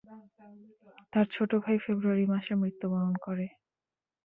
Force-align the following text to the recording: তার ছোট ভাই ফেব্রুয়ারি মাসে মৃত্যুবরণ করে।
তার 1.13 1.25
ছোট 1.35 1.51
ভাই 1.63 1.77
ফেব্রুয়ারি 1.83 2.25
মাসে 2.25 2.53
মৃত্যুবরণ 2.55 3.13
করে। 3.25 3.45